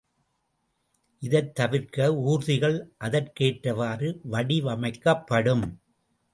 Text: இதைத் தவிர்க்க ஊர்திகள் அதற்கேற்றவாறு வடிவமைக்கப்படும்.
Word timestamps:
இதைத் 1.21 1.55
தவிர்க்க 1.55 2.07
ஊர்திகள் 2.23 2.79
அதற்கேற்றவாறு 2.97 4.21
வடிவமைக்கப்படும். 4.31 5.65